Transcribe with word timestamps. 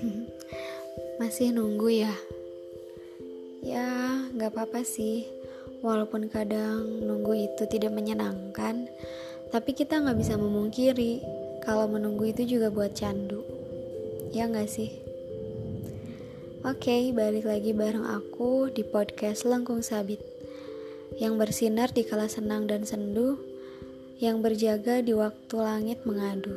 Hmm. 0.00 0.24
Masih 1.20 1.52
nunggu 1.52 2.08
ya? 2.08 2.14
Ya, 3.60 4.24
gak 4.32 4.56
apa-apa 4.56 4.80
sih. 4.80 5.28
Walaupun 5.84 6.32
kadang 6.32 7.04
nunggu 7.04 7.48
itu 7.48 7.64
tidak 7.68 7.92
menyenangkan, 7.92 8.88
tapi 9.48 9.72
kita 9.72 9.96
nggak 9.96 10.20
bisa 10.20 10.36
memungkiri 10.36 11.24
kalau 11.64 11.88
menunggu 11.88 12.28
itu 12.28 12.56
juga 12.56 12.68
buat 12.68 12.92
candu. 12.92 13.40
Ya 14.32 14.44
nggak 14.44 14.68
sih? 14.68 14.92
Oke, 16.60 17.16
balik 17.16 17.48
lagi 17.48 17.72
bareng 17.72 18.04
aku 18.04 18.68
di 18.68 18.84
podcast 18.84 19.48
Lengkung 19.48 19.80
Sabit 19.80 20.20
yang 21.16 21.40
bersinar 21.40 21.90
di 21.90 22.04
kala 22.04 22.28
senang 22.28 22.68
dan 22.68 22.84
sendu, 22.84 23.40
yang 24.20 24.44
berjaga 24.44 25.00
di 25.00 25.16
waktu 25.16 25.56
langit 25.56 26.04
mengadu. 26.04 26.54